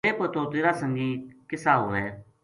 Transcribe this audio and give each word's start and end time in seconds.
کے 0.05 0.11
پتو 0.19 0.41
تیرا 0.51 0.71
سنگی 0.81 1.09
کسا 1.49 1.73
ہوئے 1.83 2.03